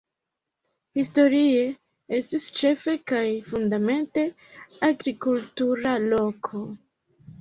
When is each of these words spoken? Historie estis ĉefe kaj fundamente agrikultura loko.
Historie 0.99 1.65
estis 2.19 2.47
ĉefe 2.61 2.95
kaj 3.13 3.21
fundamente 3.53 4.25
agrikultura 4.89 5.97
loko. 6.07 6.65